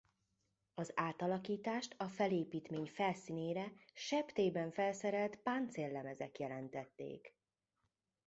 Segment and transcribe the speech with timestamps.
[0.73, 7.35] Az átalakítást a felépítmény felszínére sebtében felszerelt páncéllemezek jelentették.